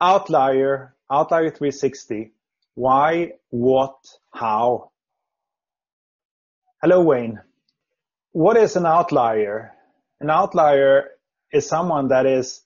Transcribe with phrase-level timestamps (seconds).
[0.00, 2.32] outlier, outlier 360,
[2.74, 3.96] why, what,
[4.32, 4.90] how.
[6.82, 7.40] Hello, Wayne.
[8.32, 9.72] What is an outlier?
[10.20, 11.08] An outlier
[11.52, 12.62] is someone that is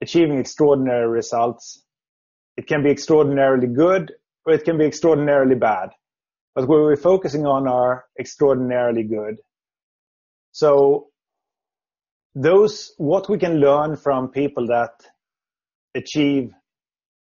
[0.00, 1.84] achieving extraordinary results.
[2.56, 4.12] It can be extraordinarily good
[4.44, 5.90] or it can be extraordinarily bad.
[6.54, 9.36] But what we're focusing on are extraordinarily good.
[10.50, 11.08] So
[12.34, 14.90] those, what we can learn from people that
[15.98, 16.52] achieve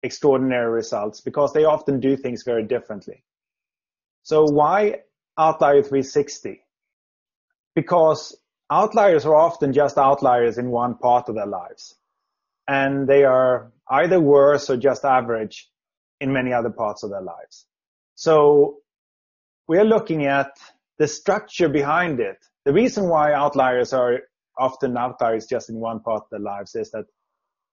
[0.03, 3.23] extraordinary results because they often do things very differently.
[4.23, 5.01] So why
[5.37, 6.61] outlier 360?
[7.73, 8.37] Because
[8.69, 11.95] outliers are often just outliers in one part of their lives.
[12.67, 15.69] And they are either worse or just average
[16.19, 17.65] in many other parts of their lives.
[18.15, 18.77] So
[19.67, 20.51] we are looking at
[20.97, 22.37] the structure behind it.
[22.63, 24.21] The reason why outliers are
[24.57, 27.05] often outliers just in one part of their lives is that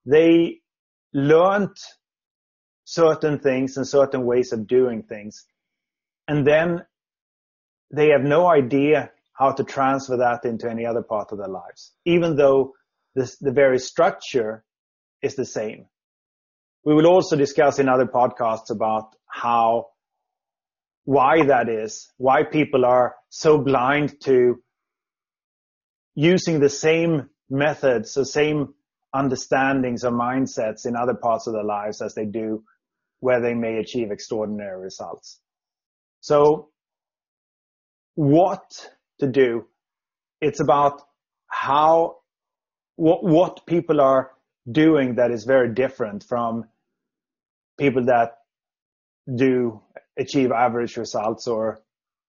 [0.04, 0.61] they
[1.12, 1.76] learned
[2.84, 5.44] certain things and certain ways of doing things.
[6.28, 6.84] And then
[7.90, 11.92] they have no idea how to transfer that into any other part of their lives,
[12.04, 12.74] even though
[13.14, 14.64] this, the very structure
[15.22, 15.86] is the same.
[16.84, 19.88] We will also discuss in other podcasts about how,
[21.04, 24.62] why that is, why people are so blind to
[26.14, 28.74] using the same methods, the same
[29.14, 32.62] understandings or mindsets in other parts of their lives as they do
[33.20, 35.38] where they may achieve extraordinary results.
[36.20, 36.70] So
[38.14, 39.66] what to do?
[40.40, 41.02] It's about
[41.46, 42.16] how,
[42.96, 44.32] what, what people are
[44.70, 46.64] doing that is very different from
[47.78, 48.38] people that
[49.36, 49.80] do
[50.18, 51.80] achieve average results or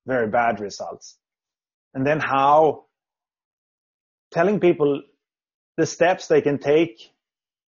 [0.05, 1.17] very bad results.
[1.93, 2.85] And then how
[4.31, 5.01] telling people
[5.77, 7.11] the steps they can take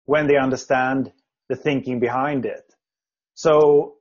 [0.07, 1.13] when they understand
[1.49, 2.65] the thinking behind it.
[3.35, 3.97] So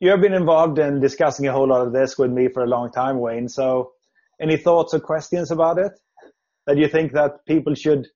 [0.00, 2.68] you have been involved in discussing a whole lot of this with me for a
[2.68, 3.48] long time, Wayne.
[3.48, 3.92] So
[4.40, 5.92] any thoughts or questions about it
[6.66, 8.06] that you think that people should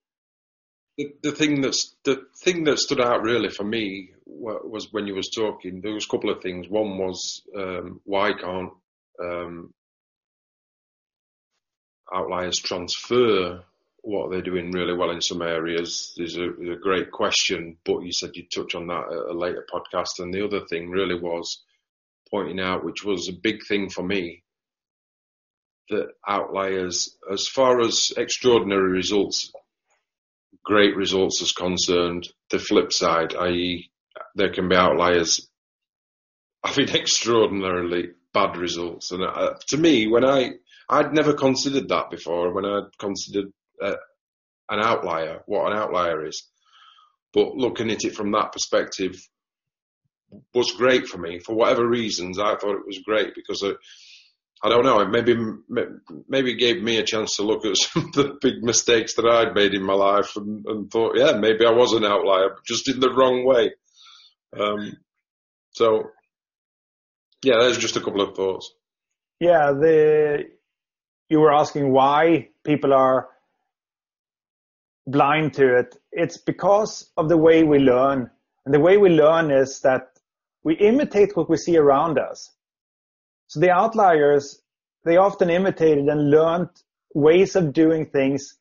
[0.99, 5.15] the, the thing that's the thing that stood out really for me was when you
[5.15, 5.81] was talking.
[5.81, 6.69] There was a couple of things.
[6.69, 8.73] One was um, why can't
[9.23, 9.73] um,
[12.13, 13.65] outliers transfer
[14.03, 18.01] what they're doing really well in some areas is a, is a, great question, but
[18.01, 20.19] you said you'd touch on that at a later podcast.
[20.19, 21.63] And the other thing really was
[22.31, 24.43] pointing out, which was a big thing for me,
[25.91, 29.53] that outliers, as far as extraordinary results
[30.65, 33.91] great results is concerned, the flip side, i.e.,
[34.35, 35.49] there can be outliers
[36.65, 39.11] having extraordinarily bad results.
[39.13, 40.53] And uh, to me, when I
[40.89, 43.53] I'd never considered that before, when I considered
[43.83, 43.97] uh,
[44.69, 46.49] an outlier, what an outlier is.
[47.33, 49.17] But looking at it from that perspective
[50.55, 51.41] was great for me.
[51.41, 53.75] For whatever reasons, I thought it was great because uh,
[54.63, 55.05] I don't know.
[55.07, 55.35] Maybe
[56.29, 59.55] maybe gave me a chance to look at some of the big mistakes that I'd
[59.55, 63.01] made in my life and, and thought, yeah, maybe I was an outlier, just in
[63.01, 63.73] the wrong way.
[64.59, 64.97] Um,
[65.73, 66.11] so,
[67.45, 68.73] yeah, there's just a couple of thoughts.
[69.39, 70.51] Yeah, the
[71.29, 73.29] you were asking why people are
[75.07, 75.97] blind to it.
[76.13, 78.31] It's because of the way we learn,
[78.65, 80.19] and the way we learn is that
[80.63, 82.55] we imitate what we see around us.
[83.49, 84.63] So the outliers,
[85.05, 86.69] they often imitated and learned
[87.15, 88.55] ways of doing things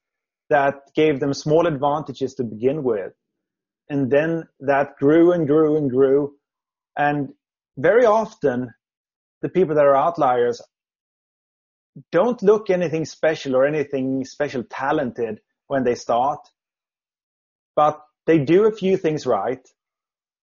[0.50, 3.14] that gave them small advantages to begin with.
[3.90, 6.36] And then that grew and grew and grew.
[6.98, 7.34] And
[7.78, 8.74] very often
[9.42, 10.62] the people that are outliers
[12.12, 15.40] don't look anything special or anything special talented
[15.70, 16.40] when they start,
[17.76, 19.66] but they do a few things right.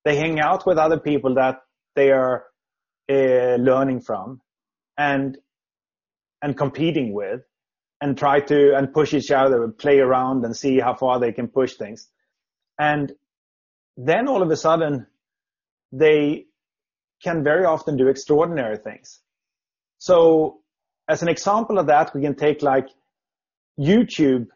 [0.05, 1.61] They hang out with other people that
[1.95, 2.45] they are
[3.11, 4.41] uh, learning from
[4.97, 5.37] and
[6.43, 7.43] and competing with
[8.01, 11.33] and try to and push each other and play around and see how far they
[11.33, 12.09] can push things.
[12.79, 13.13] And
[13.97, 15.07] then all of a sudden
[15.93, 16.47] they
[17.23, 19.21] can very often do extraordinary things.
[19.99, 20.61] So
[21.09, 22.89] as an example of that we can take like
[23.79, 24.47] youtube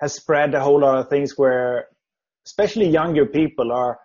[0.00, 1.88] has spread a whole lot of things where
[2.46, 3.98] especially younger people are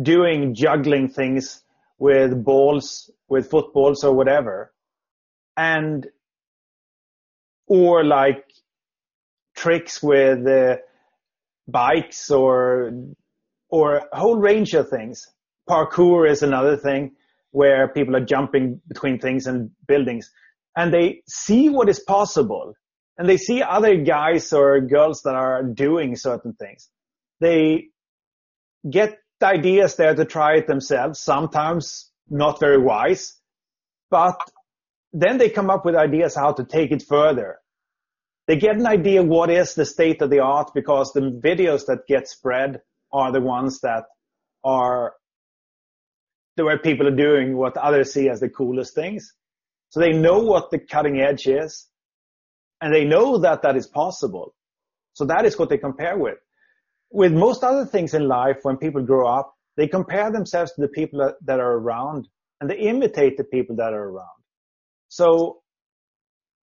[0.00, 1.62] doing juggling things
[1.98, 4.72] with balls, with footballs or whatever.
[5.56, 6.06] And,
[7.66, 8.44] or like
[9.56, 10.76] tricks with uh,
[11.68, 12.92] bikes or,
[13.68, 15.28] or a whole range of things.
[15.70, 17.12] Parkour is another thing
[17.52, 20.30] where people are jumping between things and buildings
[20.76, 22.74] and they see what is possible
[23.16, 26.88] and they see other guys or girls that are doing certain things.
[27.40, 27.88] They
[28.88, 33.38] get ideas there to try it themselves, sometimes not very wise,
[34.10, 34.40] but
[35.12, 37.58] then they come up with ideas how to take it further.
[38.46, 42.06] They get an idea what is the state of the art because the videos that
[42.06, 42.80] get spread
[43.12, 44.04] are the ones that
[44.64, 45.14] are
[46.56, 49.32] the way people are doing what others see as the coolest things.
[49.90, 51.88] So they know what the cutting edge is
[52.80, 54.54] and they know that that is possible.
[55.14, 56.38] So that is what they compare with.
[57.10, 60.88] With most other things in life, when people grow up, they compare themselves to the
[60.88, 62.28] people that, are around
[62.60, 64.42] and they imitate the people that are around.
[65.08, 65.60] So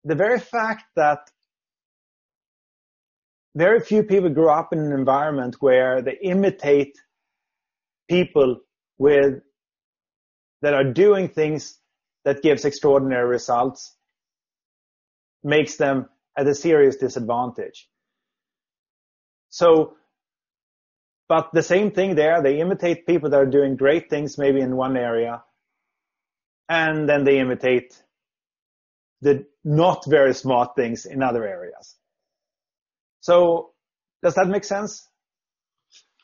[0.04, 1.20] the very fact that
[3.56, 6.98] very few people grow up in an environment where they imitate
[8.10, 8.58] people
[8.98, 9.42] with
[10.62, 11.80] that are doing things
[12.24, 13.96] that gives extraordinary results
[15.44, 16.08] makes them
[16.38, 17.88] at a serious disadvantage.
[19.50, 19.96] So,
[21.28, 24.76] but the same thing there, they imitate people that are doing great things maybe in
[24.76, 25.44] one area,
[26.70, 28.02] and then they imitate
[29.22, 31.96] the not very smart things in other areas.
[33.20, 33.72] So,
[34.24, 35.08] does that make sense?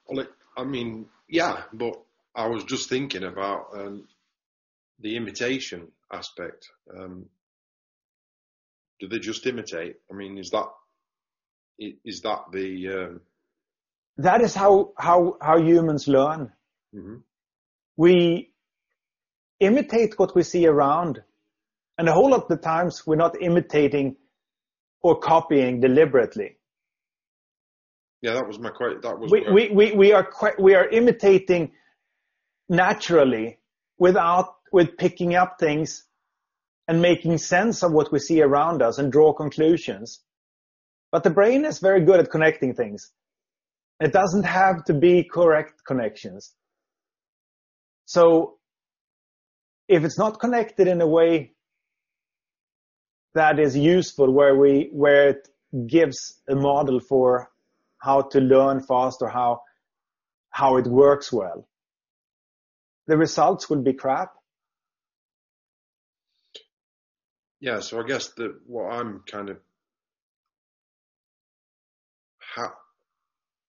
[0.07, 0.25] Well,
[0.57, 2.01] I mean, yeah, but
[2.33, 4.07] I was just thinking about um,
[4.99, 6.67] the imitation aspect.
[6.95, 7.25] Um,
[8.99, 9.95] do they just imitate?
[10.11, 10.67] I mean, is that
[11.79, 13.21] is that the um...
[14.17, 16.51] that is how how how humans learn.
[16.95, 17.17] Mm-hmm.
[17.95, 18.51] We
[19.59, 21.21] imitate what we see around,
[21.97, 24.17] and a whole lot of the times we're not imitating
[25.01, 26.57] or copying deliberately.
[28.21, 28.99] Yeah, that was my question.
[29.01, 31.71] That was we, we, we, we are quite, we are imitating
[32.67, 33.59] naturally
[33.99, 36.03] without with picking up things
[36.87, 40.21] and making sense of what we see around us and draw conclusions.
[41.11, 43.11] But the brain is very good at connecting things.
[43.99, 46.53] It doesn't have to be correct connections.
[48.05, 48.57] So
[49.87, 51.53] if it's not connected in a way
[53.33, 55.47] that is useful where we, where it
[55.87, 57.51] gives a model for
[57.99, 59.61] how to learn fast or how,
[60.49, 61.67] how it works well,
[63.07, 64.36] the results will be crap.
[67.59, 69.57] Yeah, so I guess that what I'm kind of
[72.39, 72.71] how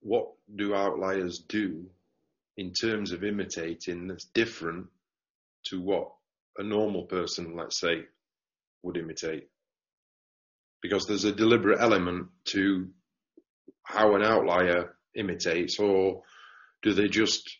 [0.00, 1.86] what do outliers do
[2.56, 4.86] in terms of imitating that's different
[5.66, 6.10] to what
[6.56, 8.04] a normal person, let's say,
[8.82, 9.48] would imitate?
[10.82, 12.88] Because there's a deliberate element to
[13.82, 16.22] how an outlier imitates, or
[16.82, 17.58] do they just,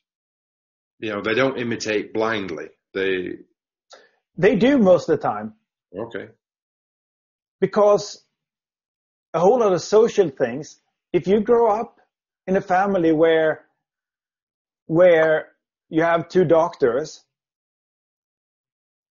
[1.01, 2.67] you know, they don't imitate blindly.
[2.95, 3.39] They
[4.37, 5.55] they do most of the time.
[5.97, 6.29] Okay.
[7.61, 8.25] Because
[9.35, 10.81] a whole lot of social things,
[11.13, 12.01] if you grow up
[12.47, 13.67] in a family where,
[14.87, 15.49] where
[15.89, 17.25] you have two doctors,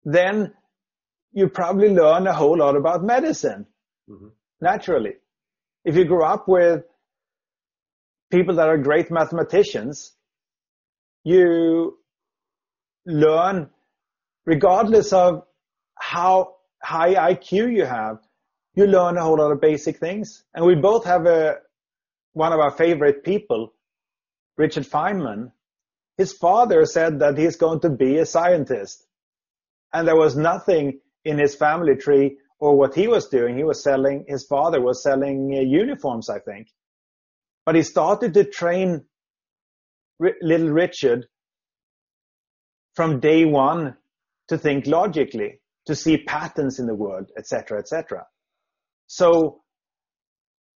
[0.03, 0.53] then
[1.33, 3.65] you probably learn a whole lot about medicine
[4.09, 4.27] mm-hmm.
[4.61, 5.13] naturally.
[5.83, 6.83] If you grow up with
[8.31, 10.13] people that are great mathematicians,
[11.23, 11.97] you
[13.05, 13.69] learn
[14.45, 15.43] regardless of
[15.95, 16.54] how
[16.85, 18.19] high IQ you have,
[18.75, 20.43] you learn a whole lot of basic things.
[20.53, 21.57] And we both have a,
[22.33, 23.73] one of our favorite people,
[24.57, 25.51] Richard Feynman.
[26.17, 29.05] His father said that he's going to be a scientist.
[29.93, 33.57] And there was nothing in his family tree or what he was doing.
[33.57, 36.67] He was selling, his father was selling uh, uniforms, I think.
[37.65, 39.05] But he started to train
[40.21, 41.25] R- little Richard
[42.93, 43.97] from day one
[44.49, 48.25] to think logically to see patterns in the world, etc., etc.
[49.07, 49.61] So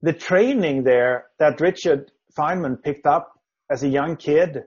[0.01, 3.33] the training there that Richard Feynman picked up
[3.69, 4.63] as a young kid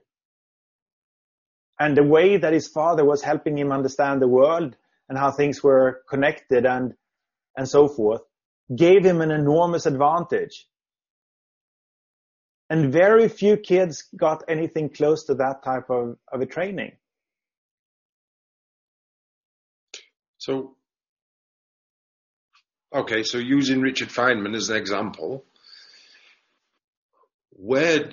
[1.79, 4.77] and the way that his father was helping him understand the world
[5.09, 6.95] and how things were connected and,
[7.57, 8.23] and so forth
[8.75, 10.67] gave him an enormous advantage.
[12.71, 16.93] And very few kids got anything close to that type of, of a training.
[20.43, 20.75] So,
[22.93, 25.45] okay, so using Richard Feynman as an example,
[27.51, 28.11] where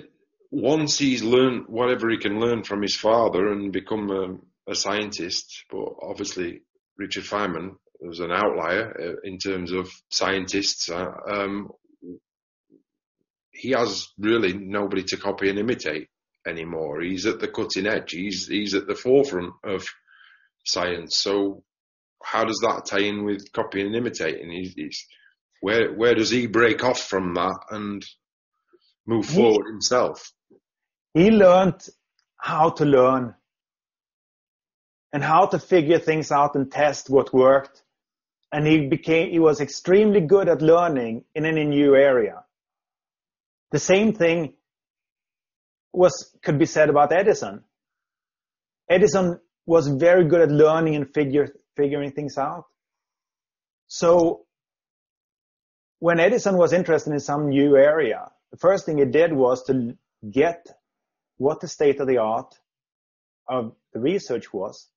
[0.52, 5.64] once he's learned whatever he can learn from his father and become a, a scientist,
[5.72, 6.62] but obviously
[6.96, 10.88] Richard Feynman was an outlier uh, in terms of scientists.
[10.88, 11.72] Uh, um,
[13.50, 16.06] he has really nobody to copy and imitate
[16.46, 17.00] anymore.
[17.00, 18.12] He's at the cutting edge.
[18.12, 19.84] He's he's at the forefront of
[20.64, 21.16] science.
[21.16, 21.64] So
[22.22, 24.68] how does that tie in with copying and imitating?
[25.60, 28.04] Where where does he break off from that and
[29.06, 30.32] move forward himself?
[31.14, 31.86] He learned
[32.36, 33.34] how to learn
[35.12, 37.82] and how to figure things out and test what worked.
[38.52, 42.44] And he became, he was extremely good at learning in any new area.
[43.70, 44.54] The same thing
[45.92, 47.62] was, could be said about Edison.
[48.88, 52.66] Edison was very good at learning and figure, figuring things out.
[53.88, 54.44] So
[55.98, 59.96] when Edison was interested in some new area, the first thing he did was to
[60.30, 60.66] get
[61.38, 62.54] what the state of the art
[63.48, 64.88] of the research was.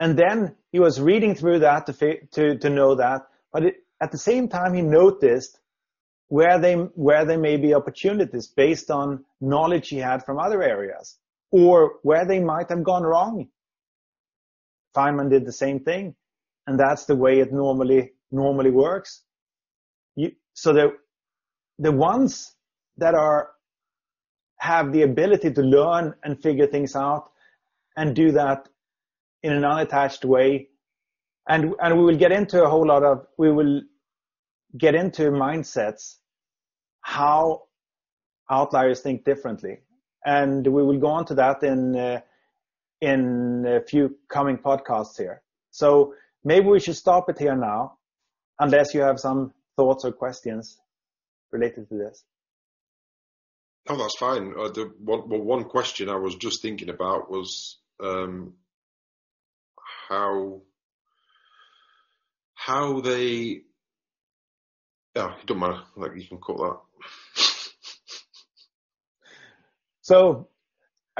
[0.00, 4.10] And then he was reading through that to, to, to know that, but it, at
[4.10, 5.58] the same time he noticed
[6.28, 11.16] where they, where there may be opportunities based on knowledge he had from other areas
[11.52, 13.48] or where they might have gone wrong.
[14.94, 16.14] Feynman did the same thing.
[16.66, 19.22] And that's the way it normally, normally works.
[20.16, 20.92] You, so the,
[21.78, 22.54] the ones
[22.96, 23.50] that are,
[24.58, 27.30] have the ability to learn and figure things out
[27.96, 28.68] and do that
[29.42, 30.68] in an unattached way.
[31.48, 33.82] And, and we will get into a whole lot of, we will
[34.78, 36.16] get into mindsets,
[37.02, 37.64] how
[38.50, 39.80] outliers think differently.
[40.24, 42.20] And we will go on to that in, uh,
[43.04, 45.42] in a few coming podcasts here.
[45.70, 47.98] So maybe we should stop it here now,
[48.58, 50.78] unless you have some thoughts or questions
[51.50, 52.24] related to this.
[53.88, 54.54] No, that's fine.
[54.58, 58.54] Uh, the one, well, one question I was just thinking about was um,
[60.08, 60.62] how
[62.54, 63.60] how they.
[65.14, 65.82] Yeah, it don't matter.
[65.96, 66.78] Like you can call that.
[70.00, 70.48] so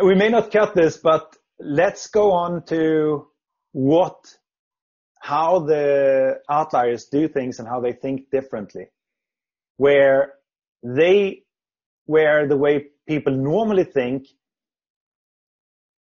[0.03, 3.27] we may not cut this, but let's go on to
[3.73, 4.17] what,
[5.21, 8.87] how the outliers do things and how they think differently.
[9.79, 10.35] Where
[10.83, 11.43] they,
[12.07, 14.27] where the way people normally think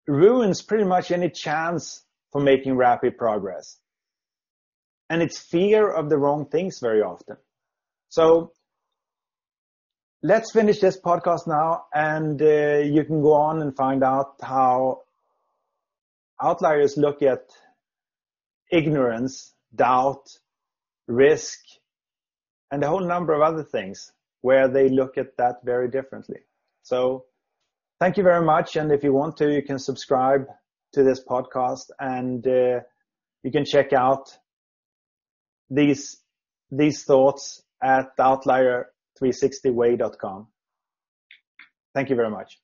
[0.07, 3.79] ruins pretty much any chance for making rapid progress.
[5.09, 7.37] And it's fear of the wrong things very often.
[8.09, 8.53] So
[10.23, 15.06] let's finish this podcast now and uh, you can go on and find out how
[16.41, 17.51] outliers look at
[18.71, 20.29] ignorance, doubt,
[21.07, 21.59] risk,
[22.71, 26.41] and a whole number of other things where they look at that very differently.
[26.83, 27.25] So
[28.01, 28.77] thank you very much.
[28.77, 30.47] And if you want to, you can subscribe
[30.93, 32.81] to this podcast and uh,
[33.43, 34.39] you can check out
[35.71, 36.21] these,
[36.71, 40.49] these thoughts at outlier360way.com.
[41.95, 42.59] Thank you very much.